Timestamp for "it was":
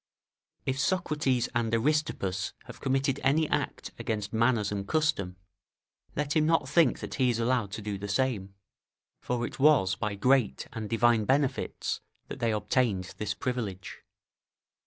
9.45-9.93